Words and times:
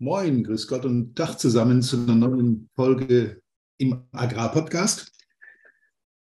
Moin, 0.00 0.42
grüß 0.42 0.66
Gott 0.66 0.84
und 0.84 1.14
Tag 1.14 1.38
zusammen 1.38 1.80
zu 1.80 1.96
einer 1.96 2.16
neuen 2.16 2.68
Folge 2.74 3.40
im 3.78 4.02
Agrarpodcast. 4.10 5.12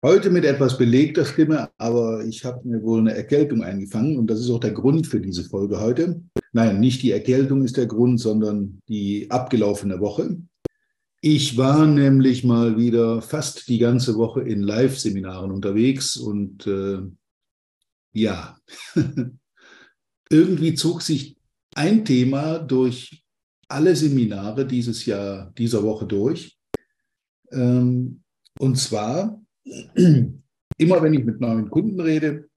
Heute 0.05 0.29
mit 0.29 0.45
etwas 0.45 0.77
belegter 0.77 1.25
Stimme, 1.25 1.71
aber 1.79 2.23
ich 2.23 2.45
habe 2.45 2.69
mir 2.69 2.83
wohl 2.83 3.01
eine 3.01 3.15
Erkältung 3.15 3.63
eingefangen 3.63 4.19
und 4.19 4.27
das 4.27 4.41
ist 4.41 4.51
auch 4.51 4.61
der 4.61 4.73
Grund 4.73 5.07
für 5.07 5.21
diese 5.21 5.45
Folge 5.45 5.81
heute. 5.81 6.23
Nein, 6.53 6.81
nicht 6.81 7.03
die 7.03 7.13
Erkältung 7.13 7.65
ist 7.65 7.79
der 7.79 7.87
Grund, 7.87 8.21
sondern 8.21 8.83
die 8.91 9.31
abgelaufene 9.31 10.01
Woche. 10.01 10.37
Ich 11.23 11.57
war 11.57 11.87
nämlich 11.87 12.45
mal 12.45 12.77
wieder 12.77 13.23
fast 13.23 13.69
die 13.69 13.79
ganze 13.79 14.17
Woche 14.17 14.43
in 14.43 14.61
Live-Seminaren 14.61 15.51
unterwegs 15.51 16.19
und 16.19 16.67
äh, 16.67 16.99
ja, 18.13 18.59
irgendwie 20.29 20.75
zog 20.75 21.01
sich 21.01 21.39
ein 21.75 22.05
Thema 22.05 22.59
durch 22.59 23.22
alle 23.73 23.97
Seminare 23.97 24.67
dieses 24.67 25.07
Jahr, 25.07 25.53
dieser 25.57 25.83
Woche 25.83 26.07
durch. 26.07 26.59
Ähm, 27.51 28.23
und 28.59 28.77
zwar, 28.77 29.41
immer 29.65 31.03
wenn 31.03 31.15
ich 31.15 31.25
mit 31.25 31.41
neuen 31.41 31.71
Kunden 31.71 32.01
rede, 32.01 32.49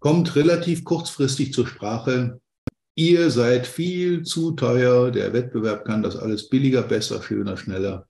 kommt 0.00 0.36
relativ 0.36 0.84
kurzfristig 0.84 1.52
zur 1.52 1.66
Sprache, 1.66 2.40
ihr 2.94 3.30
seid 3.30 3.66
viel 3.66 4.22
zu 4.22 4.52
teuer, 4.52 5.10
der 5.10 5.32
Wettbewerb 5.32 5.84
kann 5.84 6.02
das 6.02 6.16
alles 6.16 6.48
billiger, 6.48 6.82
besser, 6.82 7.22
schöner, 7.22 7.56
schneller 7.56 8.08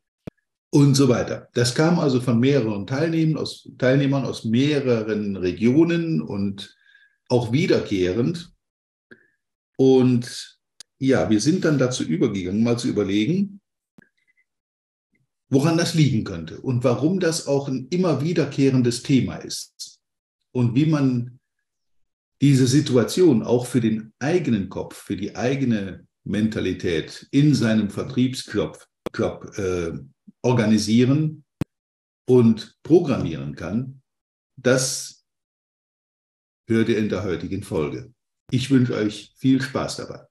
und 0.71 0.95
so 0.95 1.09
weiter. 1.09 1.49
Das 1.55 1.75
kam 1.75 2.01
also 2.01 2.21
von 2.21 2.41
mehreren 2.41 2.87
Teilnehmern 2.87 3.41
aus, 3.41 3.69
Teilnehmern 3.79 4.25
aus 4.25 4.45
mehreren 4.45 5.37
Regionen 5.37 6.21
und 6.21 6.77
auch 7.29 7.53
wiederkehrend. 7.53 8.53
Und 9.77 10.54
ja, 11.07 11.31
wir 11.31 11.41
sind 11.41 11.65
dann 11.65 11.79
dazu 11.79 12.05
übergegangen, 12.05 12.63
mal 12.63 12.79
zu 12.79 12.89
überlegen, 12.89 13.61
woran 15.49 15.77
das 15.77 15.95
liegen 15.95 16.25
könnte 16.25 16.61
und 16.61 16.85
warum 16.85 17.21
das 17.21 17.47
auch 17.47 17.69
ein 17.69 17.87
immer 17.91 18.23
wiederkehrendes 18.23 19.03
Thema 19.03 19.37
ist 19.37 20.01
und 20.53 20.75
wie 20.75 20.87
man 20.87 21.39
diese 22.41 22.67
Situation 22.67 23.43
auch 23.43 23.67
für 23.67 23.81
den 23.81 24.13
eigenen 24.19 24.69
Kopf, 24.69 24.97
für 24.97 25.17
die 25.17 25.37
eigene 25.37 26.07
Mentalität 26.25 27.27
in 27.31 27.55
seinem 27.55 27.91
Vertriebsjob 27.91 28.85
Job, 29.15 29.57
äh, 29.57 29.93
organisieren 30.43 31.45
und 32.29 32.77
programmieren 32.83 33.55
kann, 33.55 34.03
das 34.57 35.25
hört 36.67 36.89
ihr 36.89 36.99
in 36.99 37.09
der 37.09 37.23
heutigen 37.23 37.63
Folge. 37.63 38.13
Ich 38.51 38.71
wünsche 38.71 38.95
euch 38.95 39.33
viel 39.37 39.61
Spaß 39.63 39.97
dabei. 39.97 40.27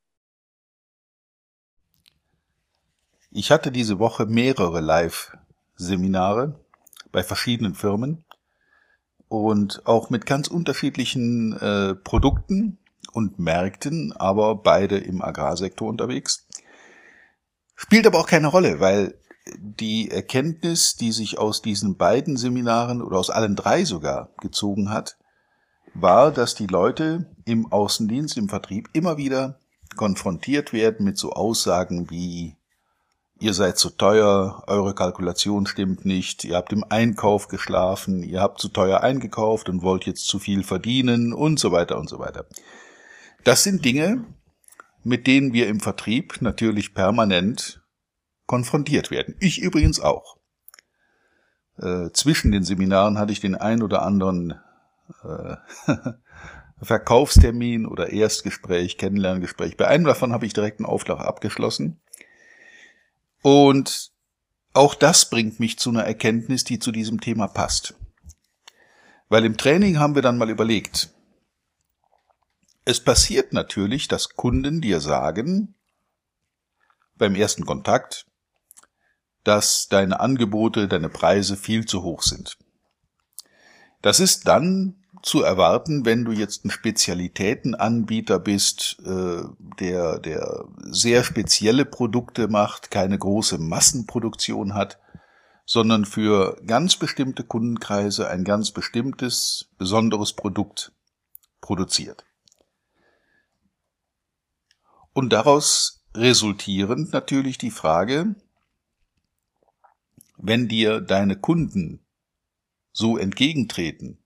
Ich 3.36 3.50
hatte 3.50 3.72
diese 3.72 3.98
Woche 3.98 4.28
mehrere 4.28 4.80
Live-Seminare 4.80 6.54
bei 7.12 7.24
verschiedenen 7.24 7.74
Firmen 7.74 8.26
und 9.28 9.88
auch 9.88 10.12
mit 10.12 10.28
ganz 10.28 10.48
unterschiedlichen 10.48 11.54
äh, 11.54 11.96
Produkten 11.96 12.78
und 13.12 13.40
Märkten, 13.40 14.14
aber 14.16 14.54
beide 14.54 15.00
im 15.00 15.24
Agrarsektor 15.24 15.90
unterwegs. 15.90 16.48
Spielt 17.74 18.06
aber 18.06 18.20
auch 18.20 18.28
keine 18.28 18.50
Rolle, 18.50 18.80
weil 18.80 19.16
die 19.58 20.12
Erkenntnis, 20.12 20.96
die 20.96 21.12
sich 21.12 21.40
aus 21.40 21.64
diesen 21.64 21.98
beiden 21.98 22.38
Seminaren 22.38 23.02
oder 23.02 23.18
aus 23.18 23.32
allen 23.32 23.56
drei 23.56 23.84
sogar 23.84 24.30
gezogen 24.42 24.92
hat, 24.92 25.18
war, 25.96 26.32
dass 26.32 26.54
die 26.54 26.68
Leute 26.68 27.36
im 27.46 27.72
Außendienst, 27.72 28.38
im 28.38 28.48
Vertrieb 28.48 28.90
immer 28.94 29.18
wieder 29.18 29.60
konfrontiert 29.96 30.72
werden 30.72 31.04
mit 31.04 31.18
so 31.18 31.32
Aussagen 31.32 32.12
wie 32.12 32.58
ihr 33.44 33.54
seid 33.54 33.78
zu 33.78 33.90
teuer, 33.90 34.64
eure 34.68 34.96
Kalkulation 34.96 35.68
stimmt 35.68 36.06
nicht, 36.06 36.46
ihr 36.46 36.56
habt 36.56 36.72
im 36.72 36.86
Einkauf 36.88 37.50
geschlafen, 37.50 38.24
ihr 38.24 38.40
habt 38.42 38.62
zu 38.62 38.70
teuer 38.70 39.02
eingekauft 39.02 39.68
und 39.68 39.82
wollt 39.82 40.06
jetzt 40.06 40.28
zu 40.28 40.40
viel 40.40 40.64
verdienen 40.64 41.34
und 41.34 41.60
so 41.60 41.74
weiter 41.74 42.00
und 42.00 42.10
so 42.10 42.20
weiter. 42.20 42.46
Das 43.44 43.64
sind 43.64 43.84
Dinge, 43.84 44.24
mit 45.04 45.28
denen 45.28 45.52
wir 45.52 45.68
im 45.68 45.82
Vertrieb 45.82 46.42
natürlich 46.42 46.94
permanent 46.94 47.82
konfrontiert 48.46 49.12
werden. 49.12 49.36
Ich 49.40 49.62
übrigens 49.62 50.00
auch. 50.00 50.38
Äh, 51.78 52.12
zwischen 52.14 52.52
den 52.54 52.64
Seminaren 52.64 53.20
hatte 53.20 53.34
ich 53.34 53.42
den 53.42 53.56
ein 53.56 53.84
oder 53.84 54.04
anderen 54.04 54.54
äh, 55.24 55.56
Verkaufstermin 56.82 57.86
oder 57.86 58.14
Erstgespräch, 58.14 58.98
Kennenlerngespräch. 58.98 59.76
Bei 59.76 59.88
einem 59.88 60.06
davon 60.06 60.32
habe 60.32 60.46
ich 60.46 60.54
direkt 60.54 60.80
einen 60.80 60.86
Auftrag 60.86 61.20
abgeschlossen. 61.20 62.00
Und 63.44 64.12
auch 64.74 64.96
das 64.96 65.30
bringt 65.30 65.60
mich 65.60 65.78
zu 65.78 65.92
einer 65.92 66.06
Erkenntnis, 66.06 66.64
die 66.64 66.80
zu 66.80 66.92
diesem 66.92 67.20
Thema 67.22 67.48
passt. 67.48 67.94
Weil 69.30 69.46
im 69.46 69.58
Training 69.58 70.00
haben 70.00 70.16
wir 70.16 70.22
dann 70.24 70.38
mal 70.38 70.50
überlegt, 70.50 71.10
es 72.86 73.00
passiert 73.00 73.54
natürlich, 73.54 74.08
dass 74.08 74.30
Kunden 74.30 74.82
dir 74.82 75.00
sagen, 75.00 75.76
beim 77.16 77.36
ersten 77.36 77.66
Kontakt, 77.66 78.26
dass 79.44 79.88
deine 79.90 80.20
Angebote, 80.20 80.88
deine 80.88 81.10
Preise 81.10 81.58
viel 81.58 81.86
zu 81.86 82.02
hoch 82.02 82.24
sind. 82.24 82.58
Das 84.02 84.20
ist 84.20 84.48
dann 84.48 85.03
zu 85.24 85.42
erwarten, 85.42 86.06
wenn 86.06 86.26
du 86.26 86.34
jetzt 86.34 86.66
ein 86.66 86.70
Spezialitätenanbieter 86.70 88.40
bist, 88.40 88.98
äh, 89.06 89.44
der, 89.80 90.20
der 90.20 90.66
sehr 90.84 91.24
spezielle 91.24 91.86
Produkte 91.86 92.50
macht, 92.50 92.92
keine 92.92 93.18
große 93.18 93.58
Massenproduktion 93.58 94.74
hat, 94.74 95.00
sondern 95.66 96.04
für 96.04 96.62
ganz 96.68 96.98
bestimmte 96.98 97.46
Kundenkreise 97.46 98.30
ein 98.30 98.44
ganz 98.44 98.72
bestimmtes, 98.72 99.70
besonderes 99.78 100.34
Produkt 100.34 100.92
produziert. 101.62 102.26
Und 105.14 105.32
daraus 105.32 106.04
resultierend 106.14 107.14
natürlich 107.14 107.58
die 107.58 107.72
Frage, 107.72 108.36
wenn 110.36 110.68
dir 110.68 111.00
deine 111.00 111.38
Kunden 111.38 112.06
so 112.92 113.18
entgegentreten, 113.18 114.23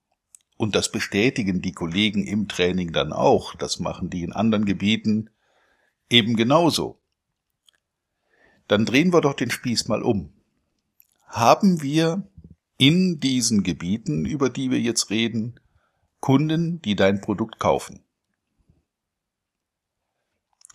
und 0.57 0.75
das 0.75 0.91
bestätigen 0.91 1.61
die 1.61 1.71
Kollegen 1.71 2.25
im 2.25 2.47
Training 2.47 2.91
dann 2.91 3.13
auch. 3.13 3.55
Das 3.55 3.79
machen 3.79 4.09
die 4.09 4.23
in 4.23 4.33
anderen 4.33 4.65
Gebieten 4.65 5.29
eben 6.09 6.35
genauso. 6.35 6.99
Dann 8.67 8.85
drehen 8.85 9.13
wir 9.13 9.21
doch 9.21 9.33
den 9.33 9.51
Spieß 9.51 9.87
mal 9.87 10.01
um. 10.01 10.33
Haben 11.27 11.81
wir 11.81 12.27
in 12.77 13.19
diesen 13.19 13.63
Gebieten, 13.63 14.25
über 14.25 14.49
die 14.49 14.71
wir 14.71 14.79
jetzt 14.79 15.09
reden, 15.09 15.59
Kunden, 16.19 16.81
die 16.81 16.95
dein 16.95 17.21
Produkt 17.21 17.59
kaufen? 17.59 18.03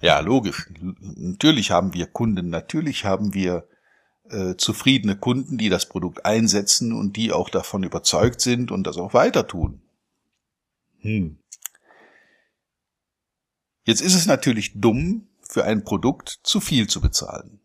Ja, 0.00 0.20
logisch. 0.20 0.68
Natürlich 0.80 1.70
haben 1.70 1.94
wir 1.94 2.06
Kunden, 2.06 2.50
natürlich 2.50 3.04
haben 3.04 3.34
wir 3.34 3.68
äh, 4.28 4.56
zufriedene 4.56 5.16
Kunden, 5.16 5.58
die 5.58 5.68
das 5.68 5.88
Produkt 5.88 6.24
einsetzen 6.24 6.92
und 6.92 7.16
die 7.16 7.32
auch 7.32 7.50
davon 7.50 7.82
überzeugt 7.82 8.40
sind 8.40 8.70
und 8.70 8.86
das 8.86 8.96
auch 8.96 9.14
weiter 9.14 9.46
tun. 9.46 9.82
Hm. 11.00 11.38
Jetzt 13.84 14.00
ist 14.00 14.14
es 14.14 14.26
natürlich 14.26 14.80
dumm, 14.80 15.28
für 15.40 15.64
ein 15.64 15.84
Produkt 15.84 16.40
zu 16.44 16.60
viel 16.60 16.86
zu 16.86 17.00
bezahlen. 17.00 17.60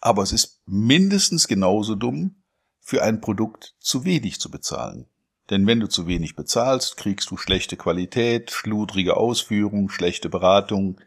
Aber 0.00 0.22
es 0.22 0.32
ist 0.32 0.60
mindestens 0.66 1.48
genauso 1.48 1.94
dumm, 1.94 2.36
für 2.80 3.02
ein 3.02 3.20
Produkt 3.20 3.74
zu 3.80 4.04
wenig 4.04 4.38
zu 4.38 4.50
bezahlen. 4.50 5.06
Denn 5.50 5.66
wenn 5.66 5.80
du 5.80 5.88
zu 5.88 6.06
wenig 6.06 6.34
bezahlst, 6.36 6.96
kriegst 6.96 7.30
du 7.30 7.36
schlechte 7.36 7.76
Qualität, 7.76 8.50
schludrige 8.50 9.16
Ausführung, 9.16 9.88
schlechte 9.88 10.28
Beratung 10.28 11.00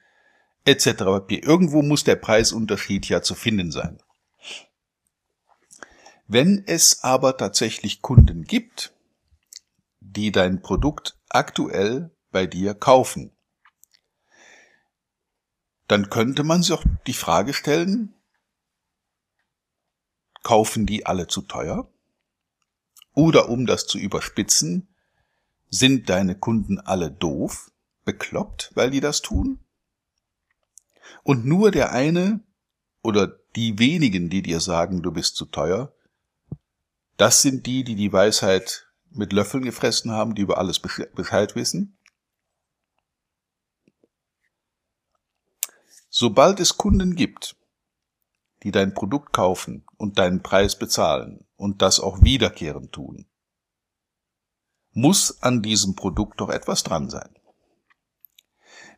etc. 0.66 0.88
Irgendwo 1.30 1.82
muss 1.82 2.04
der 2.04 2.16
Preisunterschied 2.16 3.08
ja 3.10 3.22
zu 3.22 3.36
finden 3.36 3.72
sein. 3.72 4.00
Wenn 6.32 6.64
es 6.68 7.04
aber 7.04 7.38
tatsächlich 7.38 8.04
Kunden 8.04 8.44
gibt, 8.44 8.94
die 10.00 10.32
dein 10.32 10.62
Produkt 10.62 11.18
aktuell 11.28 12.16
bei 12.30 12.46
dir 12.46 12.76
kaufen, 12.76 13.32
dann 15.88 16.12
könnte 16.12 16.44
man 16.44 16.62
sich 16.62 16.72
auch 16.72 16.86
die 17.08 17.14
Frage 17.14 17.56
stellen, 17.56 18.14
kaufen 20.44 20.86
die 20.86 21.08
alle 21.08 21.26
zu 21.26 21.42
teuer? 21.42 21.92
Oder 23.16 23.50
um 23.50 23.66
das 23.66 23.88
zu 23.88 23.98
überspitzen, 23.98 24.88
sind 25.72 26.10
deine 26.10 26.36
Kunden 26.36 26.80
alle 26.80 27.10
doof, 27.10 27.72
bekloppt, 28.06 28.70
weil 28.76 28.92
die 28.92 29.00
das 29.00 29.24
tun? 29.24 29.62
Und 31.24 31.48
nur 31.48 31.72
der 31.72 31.92
eine 31.92 32.42
oder 33.02 33.26
die 33.56 33.80
wenigen, 33.80 34.30
die 34.30 34.44
dir 34.44 34.60
sagen, 34.60 35.02
du 35.02 35.12
bist 35.12 35.36
zu 35.36 35.46
teuer, 35.46 35.92
das 37.20 37.42
sind 37.42 37.66
die, 37.66 37.84
die 37.84 37.96
die 37.96 38.14
Weisheit 38.14 38.88
mit 39.10 39.34
Löffeln 39.34 39.66
gefressen 39.66 40.12
haben, 40.12 40.36
die 40.36 40.42
über 40.42 40.58
alles 40.58 40.80
Bescheid 40.80 41.54
wissen. 41.54 41.98
Sobald 46.10 46.62
es 46.62 46.78
Kunden 46.78 47.16
gibt, 47.16 47.58
die 48.64 48.72
dein 48.72 48.94
Produkt 48.94 49.34
kaufen 49.34 49.86
und 49.98 50.18
deinen 50.18 50.42
Preis 50.42 50.80
bezahlen 50.80 51.46
und 51.58 51.82
das 51.82 52.00
auch 52.00 52.22
wiederkehrend 52.22 52.94
tun, 52.94 53.28
muss 54.92 55.44
an 55.44 55.62
diesem 55.62 55.96
Produkt 55.96 56.40
doch 56.40 56.50
etwas 56.50 56.84
dran 56.84 57.10
sein. 57.10 57.36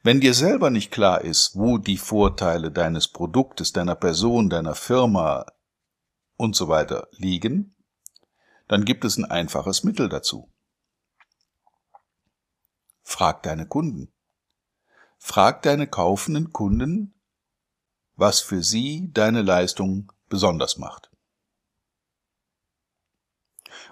Wenn 0.03 0.21
dir 0.21 0.35
selber 0.35 0.69
nicht 0.69 0.91
klar 0.91 1.21
ist, 1.21 1.56
wo 1.56 1.79
die 1.79 1.97
Vorteile 1.97 2.71
deines 2.71 3.07
Produktes, 3.07 3.74
deiner 3.74 3.95
Person, 3.95 4.50
deiner 4.50 4.75
Firma 4.75 5.47
und 6.38 6.56
so 6.56 6.67
weiter 6.67 7.07
liegen, 7.13 7.75
dann 8.71 8.85
gibt 8.85 9.03
es 9.03 9.18
ein 9.18 9.25
einfaches 9.25 9.83
Mittel 9.83 10.07
dazu. 10.07 10.50
Frag 13.03 13.44
deine 13.44 13.68
Kunden. 13.68 14.13
Frag 15.18 15.62
deine 15.63 15.88
kaufenden 15.88 16.53
Kunden, 16.53 17.13
was 18.15 18.39
für 18.39 18.63
sie 18.63 19.12
deine 19.12 19.41
Leistung 19.41 20.13
besonders 20.29 20.77
macht. 20.77 21.12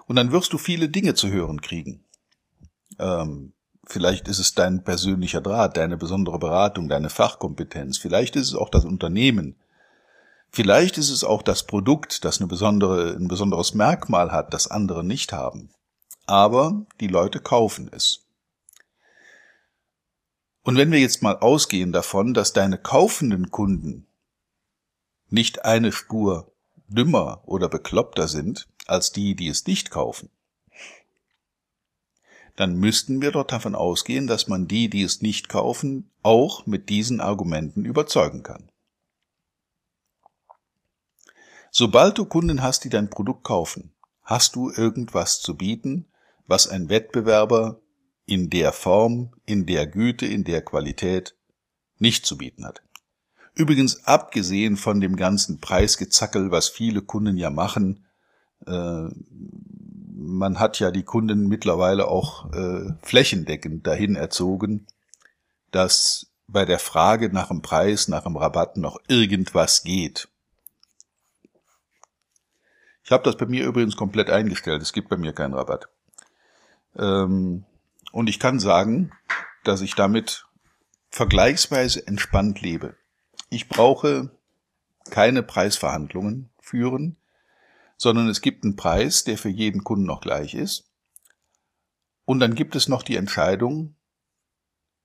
Und 0.06 0.16
dann 0.16 0.32
wirst 0.32 0.54
du 0.54 0.56
viele 0.56 0.88
Dinge 0.88 1.12
zu 1.12 1.28
hören 1.28 1.60
kriegen. 1.60 2.06
Ähm, 2.98 3.52
vielleicht 3.84 4.28
ist 4.28 4.38
es 4.38 4.54
dein 4.54 4.82
persönlicher 4.82 5.42
Draht, 5.42 5.76
deine 5.76 5.98
besondere 5.98 6.38
Beratung, 6.38 6.88
deine 6.88 7.10
Fachkompetenz. 7.10 7.98
Vielleicht 7.98 8.34
ist 8.34 8.48
es 8.48 8.54
auch 8.54 8.70
das 8.70 8.86
Unternehmen. 8.86 9.60
Vielleicht 10.52 10.98
ist 10.98 11.10
es 11.10 11.22
auch 11.22 11.42
das 11.42 11.64
Produkt, 11.64 12.24
das 12.24 12.40
eine 12.40 12.48
besondere, 12.48 13.14
ein 13.16 13.28
besonderes 13.28 13.74
Merkmal 13.74 14.32
hat, 14.32 14.52
das 14.52 14.66
andere 14.66 15.04
nicht 15.04 15.32
haben. 15.32 15.70
Aber 16.26 16.86
die 17.00 17.06
Leute 17.06 17.40
kaufen 17.40 17.88
es. 17.92 18.26
Und 20.62 20.76
wenn 20.76 20.90
wir 20.90 20.98
jetzt 20.98 21.22
mal 21.22 21.36
ausgehen 21.38 21.92
davon, 21.92 22.34
dass 22.34 22.52
deine 22.52 22.78
kaufenden 22.78 23.50
Kunden 23.50 24.06
nicht 25.28 25.64
eine 25.64 25.92
Spur 25.92 26.52
dümmer 26.88 27.42
oder 27.46 27.68
bekloppter 27.68 28.28
sind 28.28 28.68
als 28.86 29.12
die, 29.12 29.36
die 29.36 29.48
es 29.48 29.66
nicht 29.66 29.90
kaufen, 29.90 30.30
dann 32.56 32.74
müssten 32.74 33.22
wir 33.22 33.30
dort 33.30 33.52
davon 33.52 33.74
ausgehen, 33.74 34.26
dass 34.26 34.48
man 34.48 34.66
die, 34.66 34.90
die 34.90 35.02
es 35.02 35.22
nicht 35.22 35.48
kaufen, 35.48 36.10
auch 36.22 36.66
mit 36.66 36.88
diesen 36.88 37.20
Argumenten 37.20 37.84
überzeugen 37.84 38.42
kann. 38.42 38.70
Sobald 41.70 42.18
du 42.18 42.24
Kunden 42.24 42.62
hast, 42.62 42.84
die 42.84 42.88
dein 42.88 43.10
Produkt 43.10 43.44
kaufen, 43.44 43.92
hast 44.22 44.56
du 44.56 44.70
irgendwas 44.70 45.40
zu 45.40 45.56
bieten, 45.56 46.06
was 46.46 46.68
ein 46.68 46.88
Wettbewerber 46.88 47.80
in 48.26 48.50
der 48.50 48.72
Form, 48.72 49.32
in 49.44 49.66
der 49.66 49.86
Güte, 49.86 50.26
in 50.26 50.44
der 50.44 50.62
Qualität 50.62 51.36
nicht 51.98 52.26
zu 52.26 52.38
bieten 52.38 52.64
hat. 52.64 52.82
Übrigens 53.54 54.04
abgesehen 54.06 54.76
von 54.76 55.00
dem 55.00 55.16
ganzen 55.16 55.60
Preisgezackel, 55.60 56.50
was 56.50 56.68
viele 56.68 57.02
Kunden 57.02 57.36
ja 57.36 57.50
machen, 57.50 58.06
äh, 58.66 59.08
man 60.22 60.58
hat 60.58 60.78
ja 60.80 60.90
die 60.90 61.02
Kunden 61.02 61.46
mittlerweile 61.46 62.08
auch 62.08 62.52
äh, 62.52 62.92
flächendeckend 63.02 63.86
dahin 63.86 64.16
erzogen, 64.16 64.86
dass 65.70 66.32
bei 66.46 66.64
der 66.64 66.78
Frage 66.78 67.32
nach 67.32 67.48
dem 67.48 67.62
Preis, 67.62 68.08
nach 68.08 68.24
dem 68.24 68.36
Rabatt 68.36 68.76
noch 68.76 68.98
irgendwas 69.08 69.82
geht. 69.82 70.28
Ich 73.10 73.12
habe 73.12 73.24
das 73.24 73.36
bei 73.36 73.46
mir 73.46 73.66
übrigens 73.66 73.96
komplett 73.96 74.30
eingestellt. 74.30 74.82
Es 74.82 74.92
gibt 74.92 75.08
bei 75.08 75.16
mir 75.16 75.32
keinen 75.32 75.54
Rabatt. 75.54 75.88
Ähm, 76.96 77.64
und 78.12 78.28
ich 78.28 78.38
kann 78.38 78.60
sagen, 78.60 79.10
dass 79.64 79.80
ich 79.80 79.96
damit 79.96 80.46
vergleichsweise 81.10 82.06
entspannt 82.06 82.60
lebe. 82.60 82.94
Ich 83.48 83.68
brauche 83.68 84.30
keine 85.10 85.42
Preisverhandlungen 85.42 86.50
führen, 86.60 87.16
sondern 87.96 88.28
es 88.28 88.42
gibt 88.42 88.62
einen 88.62 88.76
Preis, 88.76 89.24
der 89.24 89.38
für 89.38 89.48
jeden 89.48 89.82
Kunden 89.82 90.06
noch 90.06 90.20
gleich 90.20 90.54
ist. 90.54 90.88
Und 92.24 92.38
dann 92.38 92.54
gibt 92.54 92.76
es 92.76 92.86
noch 92.86 93.02
die 93.02 93.16
Entscheidung, 93.16 93.96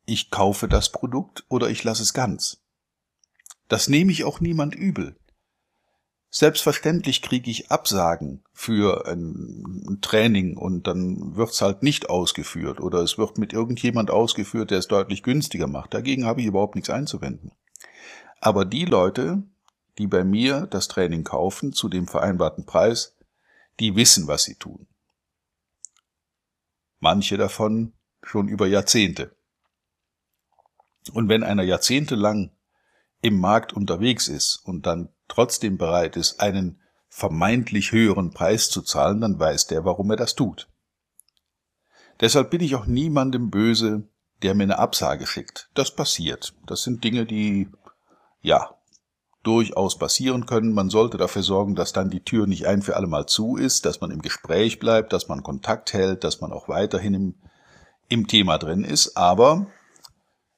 ich 0.05 0.29
kaufe 0.29 0.67
das 0.67 0.91
Produkt 0.91 1.43
oder 1.49 1.71
ich 1.71 1.83
lasse 1.83 2.03
es 2.03 2.13
ganz. 2.13 2.61
Das 3.67 3.87
nehme 3.87 4.11
ich 4.11 4.25
auch 4.25 4.41
niemand 4.41 4.75
übel. 4.75 5.17
Selbstverständlich 6.29 7.21
kriege 7.21 7.49
ich 7.49 7.71
Absagen 7.71 8.43
für 8.51 9.07
ein 9.07 9.99
Training 10.01 10.57
und 10.57 10.85
dann 10.85 11.37
wird's 11.37 11.61
halt 11.61 11.81
nicht 11.81 12.09
ausgeführt 12.09 12.81
oder 12.81 12.99
es 12.99 13.17
wird 13.17 13.37
mit 13.37 13.53
irgendjemand 13.53 14.11
ausgeführt, 14.11 14.71
der 14.71 14.79
es 14.79 14.87
deutlich 14.87 15.23
günstiger 15.23 15.67
macht. 15.67 15.93
Dagegen 15.93 16.25
habe 16.25 16.41
ich 16.41 16.47
überhaupt 16.47 16.75
nichts 16.75 16.89
einzuwenden. 16.89 17.51
Aber 18.41 18.65
die 18.65 18.85
Leute, 18.85 19.43
die 19.97 20.07
bei 20.07 20.23
mir 20.23 20.67
das 20.67 20.89
Training 20.89 21.23
kaufen 21.23 21.71
zu 21.71 21.87
dem 21.87 22.07
vereinbarten 22.07 22.65
Preis, 22.65 23.15
die 23.79 23.95
wissen, 23.95 24.27
was 24.27 24.43
sie 24.43 24.55
tun. 24.55 24.87
Manche 26.99 27.37
davon 27.37 27.93
schon 28.23 28.47
über 28.47 28.67
Jahrzehnte. 28.67 29.35
Und 31.13 31.29
wenn 31.29 31.43
einer 31.43 31.63
jahrzehntelang 31.63 32.51
im 33.21 33.39
Markt 33.39 33.73
unterwegs 33.73 34.27
ist 34.27 34.61
und 34.63 34.85
dann 34.85 35.09
trotzdem 35.27 35.77
bereit 35.77 36.15
ist, 36.17 36.39
einen 36.39 36.81
vermeintlich 37.09 37.91
höheren 37.91 38.31
Preis 38.31 38.69
zu 38.69 38.81
zahlen, 38.81 39.21
dann 39.21 39.39
weiß 39.39 39.67
der, 39.67 39.85
warum 39.85 40.11
er 40.11 40.17
das 40.17 40.35
tut. 40.35 40.67
Deshalb 42.19 42.49
bin 42.49 42.61
ich 42.61 42.75
auch 42.75 42.85
niemandem 42.85 43.49
böse, 43.49 44.07
der 44.41 44.55
mir 44.55 44.63
eine 44.63 44.79
Absage 44.79 45.27
schickt. 45.27 45.69
Das 45.73 45.95
passiert. 45.95 46.53
Das 46.65 46.83
sind 46.83 47.03
Dinge, 47.03 47.25
die, 47.25 47.69
ja, 48.41 48.75
durchaus 49.43 49.97
passieren 49.97 50.45
können. 50.45 50.73
Man 50.73 50.89
sollte 50.89 51.17
dafür 51.17 51.43
sorgen, 51.43 51.75
dass 51.75 51.93
dann 51.93 52.09
die 52.09 52.23
Tür 52.23 52.47
nicht 52.47 52.67
ein 52.67 52.81
für 52.81 52.95
alle 52.95 53.07
Mal 53.07 53.27
zu 53.27 53.57
ist, 53.57 53.85
dass 53.85 54.01
man 54.01 54.11
im 54.11 54.21
Gespräch 54.21 54.79
bleibt, 54.79 55.13
dass 55.13 55.27
man 55.27 55.43
Kontakt 55.43 55.93
hält, 55.93 56.23
dass 56.23 56.41
man 56.41 56.51
auch 56.51 56.67
weiterhin 56.67 57.13
im, 57.13 57.35
im 58.09 58.27
Thema 58.27 58.57
drin 58.57 58.83
ist. 58.83 59.15
Aber 59.15 59.67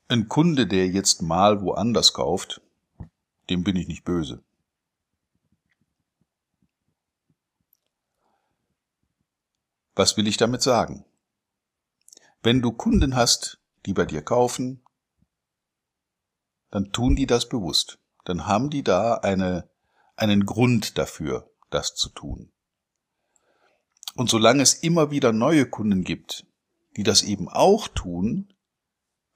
ein 0.07 0.27
Kunde, 0.29 0.67
der 0.67 0.87
jetzt 0.87 1.21
mal 1.21 1.61
woanders 1.61 2.13
kauft, 2.13 2.61
dem 3.49 3.63
bin 3.63 3.75
ich 3.75 3.87
nicht 3.87 4.05
böse. 4.05 4.43
Was 9.97 10.15
will 10.15 10.27
ich 10.27 10.37
damit 10.37 10.61
sagen? 10.61 11.05
Wenn 12.43 12.61
du 12.61 12.71
Kunden 12.71 13.15
hast, 13.15 13.59
die 13.87 13.93
bei 13.93 14.05
dir 14.05 14.21
kaufen, 14.21 14.83
dann 16.69 16.91
tun 16.91 17.15
die 17.15 17.25
das 17.25 17.49
bewusst. 17.49 17.97
Dann 18.23 18.45
haben 18.45 18.69
die 18.69 18.83
da 18.83 19.15
eine, 19.15 19.67
einen 20.15 20.45
Grund 20.45 20.99
dafür, 20.99 21.49
das 21.71 21.95
zu 21.95 22.09
tun. 22.09 22.51
Und 24.13 24.29
solange 24.29 24.61
es 24.61 24.75
immer 24.75 25.09
wieder 25.09 25.33
neue 25.33 25.67
Kunden 25.67 26.03
gibt, 26.03 26.45
die 26.95 27.03
das 27.03 27.23
eben 27.23 27.49
auch 27.49 27.87
tun, 27.87 28.53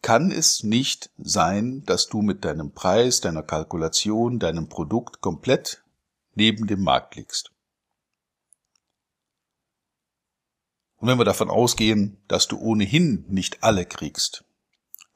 kann 0.03 0.31
es 0.31 0.61
nicht 0.61 1.09
sein, 1.17 1.83
dass 1.85 2.05
du 2.05 2.21
mit 2.21 2.45
deinem 2.45 2.71
Preis, 2.71 3.19
deiner 3.19 3.41
Kalkulation, 3.41 4.37
deinem 4.37 4.69
Produkt 4.69 5.21
komplett 5.21 5.83
neben 6.35 6.67
dem 6.67 6.83
Markt 6.83 7.15
liegst. 7.15 7.50
Und 11.01 11.07
wenn 11.07 11.17
wir 11.17 11.25
davon 11.25 11.49
ausgehen, 11.49 12.21
dass 12.27 12.47
du 12.47 12.59
ohnehin 12.59 13.25
nicht 13.27 13.63
alle 13.63 13.85
kriegst, 13.85 14.45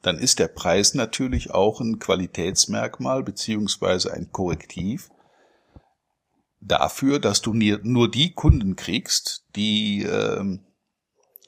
dann 0.02 0.18
ist 0.18 0.40
der 0.40 0.48
Preis 0.48 0.94
natürlich 0.94 1.52
auch 1.52 1.80
ein 1.80 2.00
Qualitätsmerkmal 2.00 3.22
beziehungsweise 3.22 4.12
ein 4.12 4.32
Korrektiv 4.32 5.10
dafür, 6.60 7.20
dass 7.20 7.40
du 7.40 7.52
nur 7.54 8.10
die 8.10 8.32
Kunden 8.32 8.74
kriegst, 8.74 9.46
die 9.54 10.02
äh, 10.02 10.58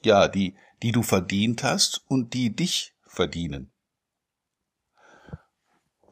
ja 0.03 0.29
die 0.29 0.55
die 0.81 0.93
du 0.93 1.03
verdient 1.03 1.63
hast 1.63 2.05
und 2.07 2.33
die 2.33 2.55
dich 2.55 2.95
verdienen. 3.05 3.73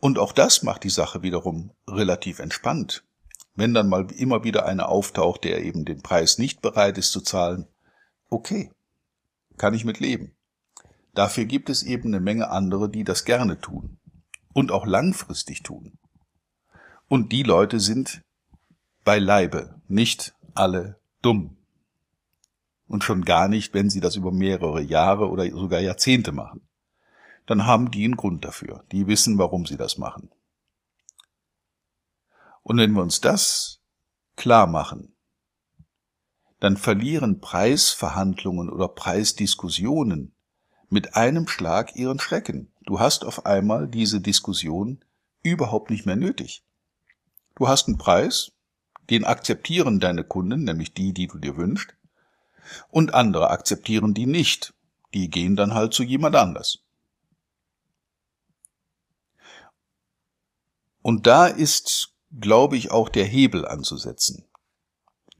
Und 0.01 0.19
auch 0.19 0.33
das 0.33 0.63
macht 0.63 0.83
die 0.83 0.89
Sache 0.89 1.21
wiederum 1.21 1.71
relativ 1.87 2.39
entspannt. 2.39 3.05
Wenn 3.55 3.73
dann 3.73 3.87
mal 3.87 4.11
immer 4.11 4.43
wieder 4.43 4.65
einer 4.65 4.89
auftaucht, 4.89 5.45
der 5.45 5.63
eben 5.63 5.85
den 5.85 6.01
Preis 6.01 6.37
nicht 6.37 6.61
bereit 6.61 6.97
ist 6.97 7.13
zu 7.13 7.21
zahlen, 7.21 7.67
okay, 8.29 8.71
kann 9.57 9.73
ich 9.73 9.85
mit 9.85 9.99
leben. 9.99 10.35
Dafür 11.13 11.45
gibt 11.45 11.69
es 11.69 11.83
eben 11.83 12.09
eine 12.09 12.19
Menge 12.19 12.49
andere, 12.49 12.89
die 12.89 13.03
das 13.03 13.25
gerne 13.25 13.59
tun 13.59 13.97
und 14.53 14.71
auch 14.71 14.85
langfristig 14.85 15.63
tun. 15.63 15.97
Und 17.07 17.31
die 17.31 17.43
Leute 17.43 17.79
sind 17.79 18.21
beileibe 19.03 19.81
nicht 19.87 20.35
alle 20.53 20.99
dumm. 21.21 21.57
Und 22.87 23.03
schon 23.03 23.25
gar 23.25 23.47
nicht, 23.47 23.73
wenn 23.73 23.89
sie 23.89 23.99
das 23.99 24.15
über 24.15 24.31
mehrere 24.31 24.81
Jahre 24.81 25.29
oder 25.29 25.49
sogar 25.49 25.79
Jahrzehnte 25.79 26.31
machen 26.31 26.67
dann 27.47 27.65
haben 27.65 27.89
die 27.89 28.03
einen 28.03 28.17
Grund 28.17 28.45
dafür. 28.45 28.83
Die 28.91 29.07
wissen, 29.07 29.39
warum 29.39 29.65
sie 29.65 29.77
das 29.77 29.97
machen. 29.97 30.29
Und 32.61 32.77
wenn 32.77 32.91
wir 32.91 33.01
uns 33.01 33.21
das 33.21 33.81
klar 34.35 34.67
machen, 34.67 35.15
dann 36.59 36.77
verlieren 36.77 37.39
Preisverhandlungen 37.39 38.69
oder 38.69 38.87
Preisdiskussionen 38.87 40.33
mit 40.89 41.15
einem 41.15 41.47
Schlag 41.47 41.95
ihren 41.95 42.19
Schrecken. 42.19 42.71
Du 42.85 42.99
hast 42.99 43.25
auf 43.25 43.45
einmal 43.45 43.87
diese 43.87 44.21
Diskussion 44.21 45.03
überhaupt 45.43 45.89
nicht 45.89 46.05
mehr 46.05 46.15
nötig. 46.15 46.63
Du 47.55 47.67
hast 47.67 47.87
einen 47.87 47.97
Preis, 47.97 48.51
den 49.09 49.25
akzeptieren 49.25 49.99
deine 49.99 50.23
Kunden, 50.23 50.63
nämlich 50.63 50.93
die, 50.93 51.13
die 51.13 51.27
du 51.27 51.37
dir 51.37 51.57
wünschst, 51.57 51.95
und 52.89 53.13
andere 53.13 53.49
akzeptieren 53.49 54.13
die 54.13 54.25
nicht. 54.25 54.73
Die 55.13 55.29
gehen 55.29 55.55
dann 55.55 55.73
halt 55.73 55.93
zu 55.93 56.03
jemand 56.03 56.35
anders. 56.35 56.79
Und 61.01 61.25
da 61.25 61.47
ist, 61.47 62.13
glaube 62.37 62.75
ich, 62.75 62.91
auch 62.91 63.07
der 63.07 63.25
Hebel 63.25 63.65
anzusetzen. 63.65 64.46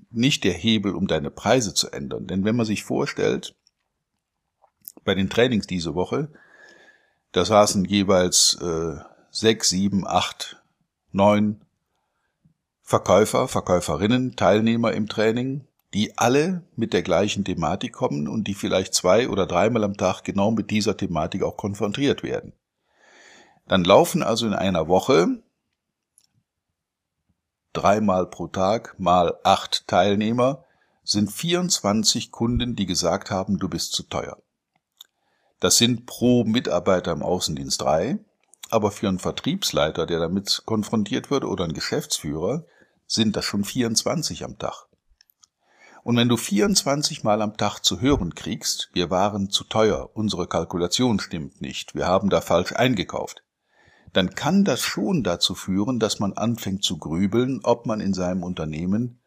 Nicht 0.10 0.44
der 0.44 0.54
Hebel, 0.54 0.96
um 0.96 1.08
deine 1.08 1.32
Preise 1.32 1.74
zu 1.74 1.92
ändern. 1.92 2.28
Denn 2.28 2.46
wenn 2.46 2.56
man 2.56 2.66
sich 2.66 2.84
vorstellt, 2.84 3.56
bei 5.04 5.16
den 5.16 5.30
Trainings 5.30 5.68
diese 5.68 5.96
Woche, 5.96 6.30
da 7.32 7.46
saßen 7.46 7.86
jeweils 7.86 8.58
äh, 8.62 8.98
sechs, 9.32 9.70
sieben, 9.70 10.08
acht, 10.08 10.62
neun 11.12 11.62
Verkäufer, 12.82 13.48
Verkäuferinnen, 13.48 14.36
Teilnehmer 14.36 14.94
im 14.94 15.08
Training, 15.08 15.66
die 15.94 16.18
alle 16.18 16.64
mit 16.76 16.94
der 16.94 17.02
gleichen 17.02 17.44
Thematik 17.44 17.94
kommen 17.94 18.28
und 18.28 18.48
die 18.48 18.54
vielleicht 18.54 18.94
zwei 18.94 19.30
oder 19.30 19.46
dreimal 19.46 19.84
am 19.84 19.98
Tag 19.98 20.24
genau 20.24 20.52
mit 20.52 20.72
dieser 20.72 20.96
Thematik 20.96 21.44
auch 21.44 21.58
konfrontiert 21.58 22.24
werden. 22.24 22.54
Dann 23.68 23.84
laufen 23.84 24.24
also 24.24 24.48
in 24.48 24.54
einer 24.54 24.88
Woche 24.88 25.42
dreimal 27.78 28.28
pro 28.28 28.48
Tag 28.48 29.00
mal 29.00 29.38
acht 29.44 29.88
Teilnehmer 29.88 30.66
sind 31.04 31.32
24 31.32 32.32
Kunden, 32.32 32.76
die 32.76 32.86
gesagt 32.86 33.32
haben, 33.32 33.60
du 33.60 33.70
bist 33.70 33.94
zu 33.94 34.04
teuer. 34.04 34.38
Das 35.60 35.78
sind 35.78 36.06
pro 36.06 36.44
Mitarbeiter 36.44 37.12
im 37.12 37.24
Außendienst 37.24 37.82
drei, 37.82 38.20
aber 38.70 38.92
für 38.92 39.08
einen 39.08 39.20
Vertriebsleiter, 39.20 40.06
der 40.06 40.20
damit 40.20 40.64
konfrontiert 40.66 41.32
wird, 41.32 41.46
oder 41.46 41.64
einen 41.64 41.74
Geschäftsführer, 41.74 42.66
sind 43.08 43.36
das 43.36 43.46
schon 43.46 43.64
24 43.64 44.44
am 44.44 44.58
Tag. 44.58 44.88
Und 46.04 46.18
wenn 46.18 46.30
du 46.30 46.38
24 46.38 47.24
Mal 47.24 47.42
am 47.42 47.58
Tag 47.58 47.80
zu 47.80 48.02
hören 48.02 48.36
kriegst, 48.36 48.90
wir 48.94 49.10
waren 49.10 49.50
zu 49.50 49.64
teuer, 49.64 50.10
unsere 50.14 50.48
Kalkulation 50.48 51.20
stimmt 51.20 51.62
nicht, 51.62 51.96
wir 51.96 52.08
haben 52.08 52.30
da 52.30 52.42
falsch 52.42 52.74
eingekauft, 52.74 53.44
dann 54.18 54.34
kann 54.34 54.64
das 54.64 54.82
schon 54.82 55.22
dazu 55.22 55.54
führen, 55.54 56.00
dass 56.00 56.18
man 56.18 56.34
anfängt 56.34 56.84
zu 56.84 56.98
grübeln, 56.98 57.60
ob 57.62 57.86
man 57.86 58.02
in 58.02 58.16
seinem 58.16 58.42
Unternehmen 58.42 59.20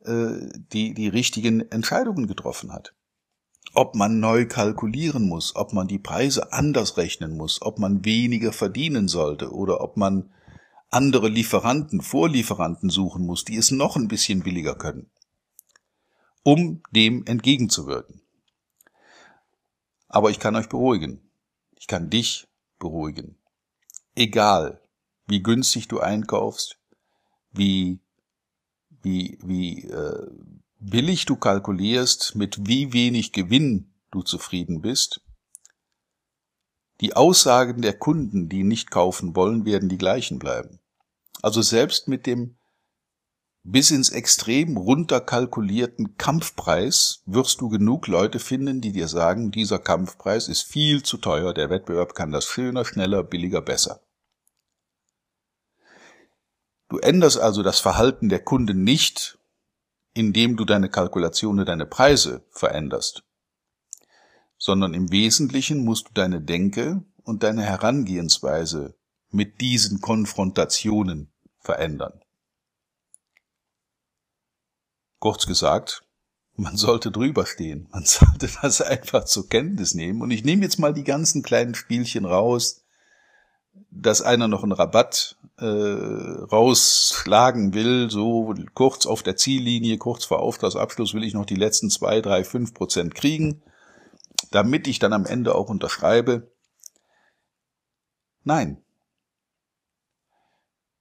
äh, 0.00 0.50
die, 0.70 0.92
die 0.92 1.08
richtigen 1.08 1.60
Entscheidungen 1.70 2.26
getroffen 2.26 2.70
hat. 2.70 2.94
Ob 3.72 3.94
man 3.94 4.20
neu 4.20 4.46
kalkulieren 4.46 5.26
muss, 5.30 5.56
ob 5.56 5.72
man 5.72 5.88
die 5.88 5.98
Preise 5.98 6.52
anders 6.52 6.98
rechnen 6.98 7.38
muss, 7.38 7.62
ob 7.62 7.78
man 7.78 8.04
weniger 8.04 8.52
verdienen 8.52 9.08
sollte 9.08 9.50
oder 9.50 9.80
ob 9.80 9.96
man 9.96 10.30
andere 10.90 11.28
Lieferanten, 11.28 12.02
Vorlieferanten 12.02 12.90
suchen 12.90 13.24
muss, 13.24 13.46
die 13.46 13.56
es 13.56 13.70
noch 13.70 13.96
ein 13.96 14.08
bisschen 14.08 14.42
billiger 14.42 14.74
können, 14.74 15.10
um 16.42 16.82
dem 16.90 17.24
entgegenzuwirken. 17.24 18.20
Aber 20.08 20.28
ich 20.28 20.38
kann 20.38 20.54
euch 20.54 20.68
beruhigen. 20.68 21.30
Ich 21.76 21.86
kann 21.86 22.10
dich 22.10 22.46
beruhigen 22.78 23.38
egal, 24.14 24.80
wie 25.26 25.42
günstig 25.42 25.88
du 25.88 26.00
einkaufst, 26.00 26.78
wie, 27.52 28.00
wie, 29.02 29.38
wie 29.42 29.84
äh, 29.84 30.30
billig 30.78 31.24
du 31.24 31.36
kalkulierst, 31.36 32.34
mit 32.34 32.66
wie 32.66 32.92
wenig 32.92 33.32
Gewinn 33.32 33.92
du 34.10 34.22
zufrieden 34.22 34.80
bist. 34.80 35.20
Die 37.00 37.16
Aussagen 37.16 37.82
der 37.82 37.94
Kunden, 37.94 38.48
die 38.48 38.64
nicht 38.64 38.90
kaufen 38.90 39.34
wollen, 39.34 39.64
werden 39.64 39.88
die 39.88 39.98
gleichen 39.98 40.38
bleiben. 40.38 40.78
Also 41.42 41.62
selbst 41.62 42.08
mit 42.08 42.26
dem 42.26 42.56
bis 43.66 43.90
ins 43.90 44.10
Extrem 44.10 44.76
runterkalkulierten 44.76 46.18
Kampfpreis 46.18 47.22
wirst 47.24 47.62
du 47.62 47.70
genug 47.70 48.06
Leute 48.06 48.38
finden, 48.38 48.82
die 48.82 48.92
dir 48.92 49.08
sagen, 49.08 49.50
dieser 49.50 49.78
Kampfpreis 49.78 50.48
ist 50.48 50.62
viel 50.62 51.02
zu 51.02 51.16
teuer, 51.16 51.54
der 51.54 51.70
Wettbewerb 51.70 52.14
kann 52.14 52.30
das 52.30 52.44
schöner, 52.44 52.84
schneller, 52.84 53.22
billiger, 53.22 53.62
besser. 53.62 54.03
Du 56.88 56.98
änderst 56.98 57.38
also 57.38 57.62
das 57.62 57.80
Verhalten 57.80 58.28
der 58.28 58.44
Kunden 58.44 58.84
nicht, 58.84 59.38
indem 60.12 60.56
du 60.56 60.64
deine 60.64 60.88
Kalkulationen, 60.88 61.66
deine 61.66 61.86
Preise 61.86 62.44
veränderst, 62.50 63.24
sondern 64.58 64.94
im 64.94 65.10
Wesentlichen 65.10 65.84
musst 65.84 66.08
du 66.08 66.12
deine 66.14 66.40
Denke 66.40 67.02
und 67.24 67.42
deine 67.42 67.62
Herangehensweise 67.62 68.94
mit 69.30 69.60
diesen 69.60 70.00
Konfrontationen 70.00 71.32
verändern. 71.58 72.20
Kurz 75.18 75.46
gesagt, 75.46 76.04
man 76.56 76.76
sollte 76.76 77.10
drüber 77.10 77.46
stehen. 77.46 77.88
Man 77.90 78.04
sollte 78.04 78.48
das 78.62 78.80
einfach 78.80 79.24
zur 79.24 79.48
Kenntnis 79.48 79.94
nehmen. 79.94 80.22
Und 80.22 80.30
ich 80.30 80.44
nehme 80.44 80.62
jetzt 80.62 80.78
mal 80.78 80.94
die 80.94 81.04
ganzen 81.04 81.42
kleinen 81.42 81.74
Spielchen 81.74 82.24
raus, 82.24 82.83
dass 83.90 84.22
einer 84.22 84.48
noch 84.48 84.62
einen 84.62 84.72
Rabatt 84.72 85.36
äh, 85.58 85.64
rausschlagen 85.64 87.74
will, 87.74 88.10
so 88.10 88.54
kurz 88.74 89.06
auf 89.06 89.22
der 89.22 89.36
Ziellinie, 89.36 89.98
kurz 89.98 90.24
vor 90.24 90.40
Auftragsabschluss 90.40 91.14
will 91.14 91.24
ich 91.24 91.34
noch 91.34 91.46
die 91.46 91.54
letzten 91.54 91.90
zwei, 91.90 92.20
drei, 92.20 92.44
fünf 92.44 92.74
Prozent 92.74 93.14
kriegen, 93.14 93.62
damit 94.50 94.86
ich 94.86 94.98
dann 94.98 95.12
am 95.12 95.26
Ende 95.26 95.54
auch 95.54 95.68
unterschreibe. 95.68 96.50
Nein, 98.42 98.82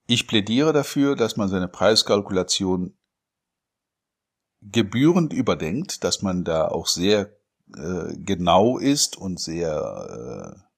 ich 0.06 0.28
plädiere 0.28 0.74
dafür, 0.74 1.16
dass 1.16 1.38
man 1.38 1.50
seine 1.50 1.68
Preiskalkulation 1.68 2.96
gebührend 4.62 5.34
überdenkt, 5.34 6.04
dass 6.04 6.22
man 6.22 6.44
da 6.44 6.68
auch 6.68 6.88
sehr 6.88 7.36
äh, 7.76 8.14
genau 8.18 8.78
ist 8.78 9.18
und 9.18 9.40
sehr 9.40 10.56
äh, 10.56 10.73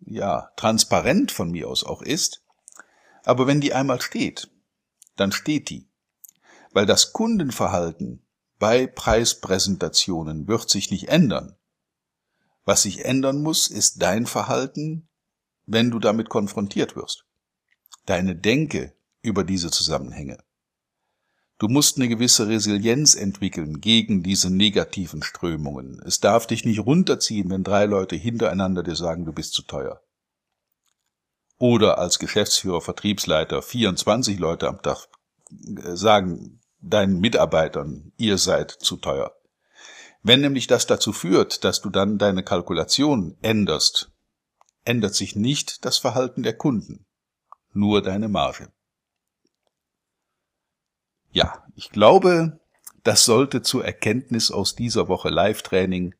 ja 0.00 0.50
transparent 0.56 1.32
von 1.32 1.50
mir 1.50 1.68
aus 1.68 1.84
auch 1.84 2.02
ist. 2.02 2.44
Aber 3.24 3.46
wenn 3.46 3.60
die 3.60 3.74
einmal 3.74 4.00
steht, 4.00 4.50
dann 5.16 5.32
steht 5.32 5.70
die, 5.70 5.88
weil 6.72 6.86
das 6.86 7.12
Kundenverhalten 7.12 8.24
bei 8.58 8.86
Preispräsentationen 8.86 10.48
wird 10.48 10.68
sich 10.68 10.90
nicht 10.90 11.08
ändern. 11.08 11.56
Was 12.64 12.82
sich 12.82 13.04
ändern 13.04 13.42
muss, 13.42 13.68
ist 13.68 14.02
dein 14.02 14.26
Verhalten, 14.26 15.08
wenn 15.66 15.90
du 15.90 15.98
damit 15.98 16.28
konfrontiert 16.28 16.94
wirst. 16.96 17.24
Deine 18.06 18.36
Denke 18.36 18.94
über 19.22 19.44
diese 19.44 19.70
Zusammenhänge. 19.70 20.38
Du 21.60 21.68
musst 21.68 21.98
eine 21.98 22.08
gewisse 22.08 22.48
Resilienz 22.48 23.14
entwickeln 23.14 23.82
gegen 23.82 24.22
diese 24.22 24.48
negativen 24.48 25.22
Strömungen. 25.22 26.00
Es 26.06 26.18
darf 26.18 26.46
dich 26.46 26.64
nicht 26.64 26.80
runterziehen, 26.80 27.50
wenn 27.50 27.64
drei 27.64 27.84
Leute 27.84 28.16
hintereinander 28.16 28.82
dir 28.82 28.96
sagen, 28.96 29.26
du 29.26 29.32
bist 29.34 29.52
zu 29.52 29.60
teuer. 29.60 30.00
Oder 31.58 31.98
als 31.98 32.18
Geschäftsführer, 32.18 32.80
Vertriebsleiter 32.80 33.60
24 33.60 34.38
Leute 34.38 34.68
am 34.68 34.80
Tag 34.80 35.06
äh, 35.50 35.96
sagen 35.96 36.62
deinen 36.80 37.20
Mitarbeitern, 37.20 38.14
ihr 38.16 38.38
seid 38.38 38.70
zu 38.70 38.96
teuer. 38.96 39.34
Wenn 40.22 40.40
nämlich 40.40 40.66
das 40.66 40.86
dazu 40.86 41.12
führt, 41.12 41.62
dass 41.64 41.82
du 41.82 41.90
dann 41.90 42.16
deine 42.16 42.42
Kalkulation 42.42 43.36
änderst, 43.42 44.10
ändert 44.86 45.14
sich 45.14 45.36
nicht 45.36 45.84
das 45.84 45.98
Verhalten 45.98 46.42
der 46.42 46.56
Kunden, 46.56 47.04
nur 47.74 48.00
deine 48.00 48.30
Marge. 48.30 48.72
Ja, 51.32 51.64
ich 51.76 51.90
glaube, 51.90 52.60
das 53.02 53.24
sollte 53.24 53.62
zur 53.62 53.84
Erkenntnis 53.84 54.50
aus 54.50 54.74
dieser 54.74 55.08
Woche 55.08 55.30
Live-Training 55.30 56.14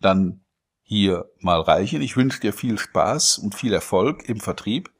dann 0.00 0.44
hier 0.82 1.30
mal 1.38 1.60
reichen. 1.60 2.02
Ich 2.02 2.16
wünsche 2.16 2.40
dir 2.40 2.52
viel 2.52 2.78
Spaß 2.78 3.38
und 3.38 3.54
viel 3.54 3.72
Erfolg 3.72 4.28
im 4.28 4.40
Vertrieb 4.40 4.90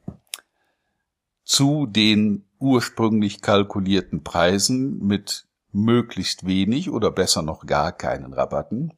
zu 1.43 1.85
den 1.85 2.45
ursprünglich 2.57 3.41
kalkulierten 3.41 4.23
Preisen 4.23 4.99
mit 5.05 5.47
möglichst 5.71 6.45
wenig 6.45 6.89
oder 6.89 7.11
besser 7.11 7.41
noch 7.41 7.65
gar 7.65 7.91
keinen 7.91 8.33
Rabatten 8.33 8.93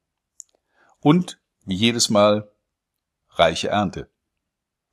und 0.99 1.39
wie 1.65 1.75
jedes 1.75 2.09
Mal 2.09 2.51
reiche 3.29 3.69
Ernte. 3.69 4.09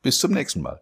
Bis 0.00 0.18
zum 0.18 0.32
nächsten 0.32 0.62
Mal. 0.62 0.82